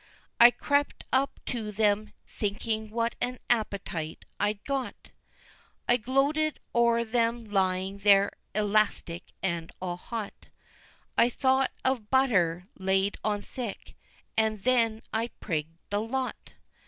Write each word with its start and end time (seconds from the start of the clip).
I 0.39 0.49
crept 0.49 1.03
up 1.13 1.39
to 1.45 1.71
them, 1.71 2.11
thinking 2.27 2.89
what 2.89 3.15
an 3.21 3.37
appetite 3.51 4.25
I'd 4.39 4.65
got, 4.65 5.11
I 5.87 5.97
gloated 5.97 6.59
o'er 6.73 7.03
them 7.05 7.45
lying 7.45 7.99
there 7.99 8.31
elastic 8.55 9.31
and 9.43 9.71
all 9.79 9.97
hot; 9.97 10.47
I 11.19 11.29
thought 11.29 11.69
of 11.85 12.09
butter 12.09 12.67
laid 12.79 13.17
on 13.23 13.43
thick, 13.43 13.95
and 14.35 14.63
then 14.63 15.03
I 15.13 15.27
prigged 15.39 15.77
the 15.91 16.01
lot! 16.01 16.53